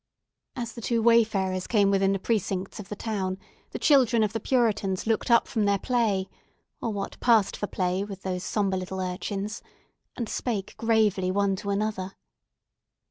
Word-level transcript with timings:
As 0.55 0.73
the 0.73 0.81
two 0.81 0.99
wayfarers 0.99 1.67
came 1.67 1.91
within 1.91 2.11
the 2.13 2.17
precincts 2.17 2.79
of 2.79 2.89
the 2.89 2.95
town, 2.95 3.37
the 3.69 3.77
children 3.77 4.23
of 4.23 4.33
the 4.33 4.39
Puritans 4.39 5.05
looked 5.05 5.29
up 5.29 5.47
from 5.47 5.65
their 5.65 5.77
play,—or 5.77 6.89
what 6.91 7.19
passed 7.19 7.55
for 7.55 7.67
play 7.67 8.03
with 8.03 8.23
those 8.23 8.43
sombre 8.43 8.79
little 8.79 8.99
urchins—and 8.99 10.27
spoke 10.27 10.73
gravely 10.77 11.29
one 11.29 11.55
to 11.57 11.69
another. 11.69 12.15